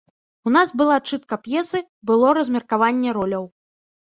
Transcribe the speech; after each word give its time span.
У 0.49 0.53
нас 0.55 0.71
была 0.81 0.95
чытка 1.09 1.35
п'есы, 1.47 1.79
было 2.13 2.33
размеркаванне 2.39 3.09
роляў. 3.19 3.45